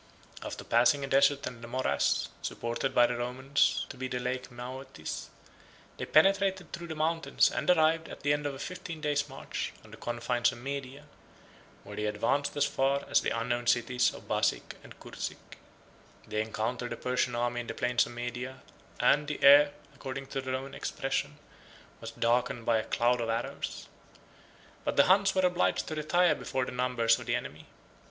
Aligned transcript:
After 0.41 0.63
passing 0.63 1.03
a 1.03 1.07
desert 1.07 1.45
and 1.45 1.63
a 1.63 1.67
morass, 1.67 2.27
supposed 2.41 2.95
by 2.95 3.05
the 3.05 3.15
Romans 3.15 3.85
to 3.89 3.97
be 3.97 4.07
the 4.07 4.17
Lake 4.17 4.49
Maeotis, 4.49 5.27
they 5.97 6.05
penetrated 6.07 6.73
through 6.73 6.87
the 6.87 6.95
mountains, 6.95 7.51
and 7.51 7.69
arrived, 7.69 8.09
at 8.09 8.21
the 8.21 8.33
end 8.33 8.47
of 8.47 8.59
fifteen 8.63 8.99
days' 8.99 9.29
march, 9.29 9.73
on 9.85 9.91
the 9.91 9.97
confines 9.97 10.51
of 10.51 10.57
Media; 10.57 11.03
where 11.83 11.95
they 11.97 12.07
advanced 12.07 12.57
as 12.57 12.65
far 12.65 13.05
as 13.09 13.21
the 13.21 13.29
unknown 13.29 13.67
cities 13.67 14.11
of 14.11 14.27
Basic 14.27 14.75
and 14.83 14.99
Cursic. 14.99 15.37
1611 16.23 16.29
They 16.29 16.41
encountered 16.41 16.89
the 16.91 16.97
Persian 16.97 17.35
army 17.35 17.61
in 17.61 17.67
the 17.67 17.75
plains 17.75 18.07
of 18.07 18.11
Media 18.13 18.63
and 18.99 19.27
the 19.27 19.43
air, 19.43 19.71
according 19.93 20.25
to 20.29 20.41
their 20.41 20.55
own 20.55 20.73
expression, 20.73 21.37
was 21.99 22.09
darkened 22.09 22.65
by 22.65 22.79
a 22.79 22.85
cloud 22.85 23.21
of 23.21 23.29
arrows. 23.29 23.85
But 24.83 24.95
the 24.95 25.03
Huns 25.03 25.35
were 25.35 25.43
obliged 25.45 25.85
to 25.89 25.93
retire 25.93 26.33
before 26.33 26.65
the 26.65 26.71
numbers 26.71 27.19
of 27.19 27.27
the 27.27 27.35
enemy. 27.35 27.67